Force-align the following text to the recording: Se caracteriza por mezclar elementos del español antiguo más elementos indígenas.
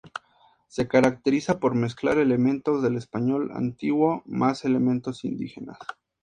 Se 0.67 0.87
caracteriza 0.87 1.59
por 1.59 1.75
mezclar 1.75 2.17
elementos 2.17 2.81
del 2.81 2.95
español 2.95 3.51
antiguo 3.53 4.23
más 4.25 4.65
elementos 4.65 5.23
indígenas. 5.25 5.77